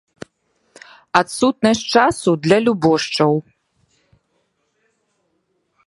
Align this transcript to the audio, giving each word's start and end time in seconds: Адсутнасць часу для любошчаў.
Адсутнасць 1.19 1.83
часу 1.97 2.31
для 2.47 2.57
любошчаў. 2.67 3.33